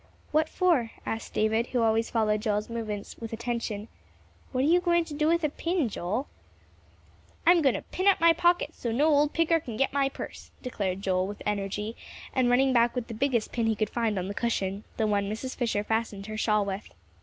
[0.31, 3.87] "What for?" asked David, who always followed Joel's movements with attention;
[4.51, 6.27] "what are you going to do with a pin, Joel?"
[7.45, 10.49] "I'm going to pin up my pocket so no old picker can get my purse,"
[10.63, 11.95] declared Joel, with energy,
[12.33, 15.29] and running back with the biggest pin he could find on the cushion, the one
[15.29, 15.55] Mrs.
[15.55, 16.89] Fisher fastened her shawl with.